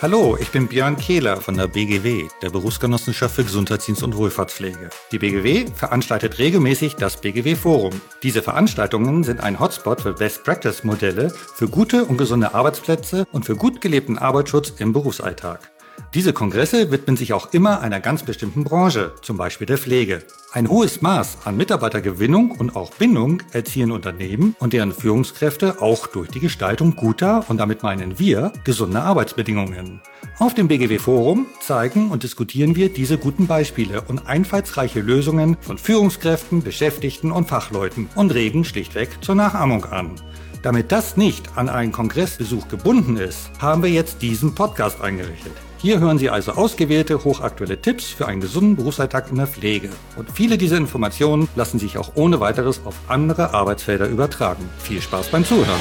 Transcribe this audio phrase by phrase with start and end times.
[0.00, 4.90] Hallo, ich bin Björn Kehler von der BGW, der Berufsgenossenschaft für Gesundheitsdienst und Wohlfahrtspflege.
[5.10, 8.00] Die BGW veranstaltet regelmäßig das BGW Forum.
[8.22, 13.44] Diese Veranstaltungen sind ein Hotspot für Best Practice Modelle für gute und gesunde Arbeitsplätze und
[13.44, 15.68] für gut gelebten Arbeitsschutz im Berufsalltag.
[16.14, 20.22] Diese Kongresse widmen sich auch immer einer ganz bestimmten Branche, zum Beispiel der Pflege.
[20.52, 26.28] Ein hohes Maß an Mitarbeitergewinnung und auch Bindung erzielen Unternehmen und deren Führungskräfte auch durch
[26.28, 30.00] die Gestaltung guter, und damit meinen wir, gesunder Arbeitsbedingungen.
[30.38, 35.76] Auf dem BGW Forum zeigen und diskutieren wir diese guten Beispiele und einfallsreiche Lösungen von
[35.76, 40.12] Führungskräften, Beschäftigten und Fachleuten und regen schlichtweg zur Nachahmung an.
[40.62, 45.52] Damit das nicht an einen Kongressbesuch gebunden ist, haben wir jetzt diesen Podcast eingerichtet.
[45.80, 49.90] Hier hören Sie also ausgewählte, hochaktuelle Tipps für einen gesunden Berufsalltag in der Pflege.
[50.16, 54.68] Und viele dieser Informationen lassen sich auch ohne weiteres auf andere Arbeitsfelder übertragen.
[54.80, 55.80] Viel Spaß beim Zuhören.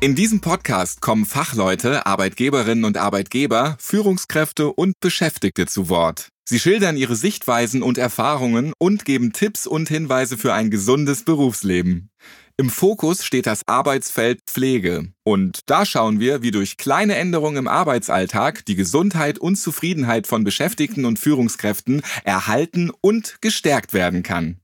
[0.00, 6.28] In diesem Podcast kommen Fachleute, Arbeitgeberinnen und Arbeitgeber, Führungskräfte und Beschäftigte zu Wort.
[6.48, 12.10] Sie schildern ihre Sichtweisen und Erfahrungen und geben Tipps und Hinweise für ein gesundes Berufsleben.
[12.58, 15.12] Im Fokus steht das Arbeitsfeld Pflege.
[15.24, 20.42] Und da schauen wir, wie durch kleine Änderungen im Arbeitsalltag die Gesundheit und Zufriedenheit von
[20.42, 24.60] Beschäftigten und Führungskräften erhalten und gestärkt werden kann.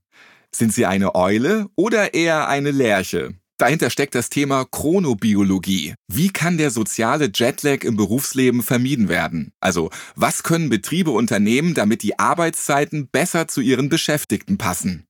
[0.51, 3.35] Sind Sie eine Eule oder eher eine Lerche?
[3.59, 5.93] Dahinter steckt das Thema Chronobiologie.
[6.11, 9.51] Wie kann der soziale Jetlag im Berufsleben vermieden werden?
[9.59, 15.05] Also, was können Betriebe unternehmen, damit die Arbeitszeiten besser zu ihren Beschäftigten passen?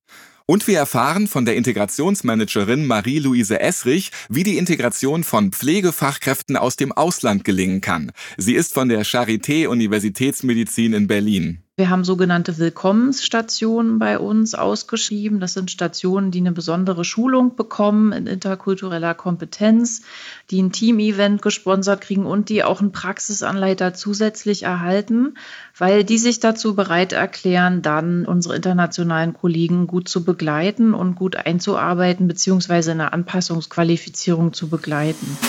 [0.45, 6.91] Und wir erfahren von der Integrationsmanagerin Marie-Louise Essrich, wie die Integration von Pflegefachkräften aus dem
[6.91, 8.11] Ausland gelingen kann.
[8.37, 11.63] Sie ist von der Charité Universitätsmedizin in Berlin.
[11.75, 15.39] Wir haben sogenannte Willkommensstationen bei uns ausgeschrieben.
[15.39, 20.03] Das sind Stationen, die eine besondere Schulung bekommen in interkultureller Kompetenz,
[20.51, 25.35] die ein Team-Event gesponsert kriegen und die auch einen Praxisanleiter zusätzlich erhalten,
[25.75, 31.35] weil die sich dazu bereit erklären, dann unsere internationalen Kollegen gut zu begleiten und gut
[31.37, 35.39] einzuarbeiten beziehungsweise in der Anpassungsqualifizierung zu begleiten.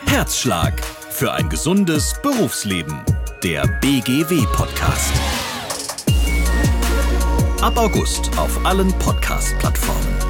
[0.06, 0.82] Herzschlag
[1.12, 3.02] für ein gesundes Berufsleben.
[3.44, 5.14] Der BGW-Podcast.
[7.64, 10.23] Ab August auf allen Podcast-Plattformen.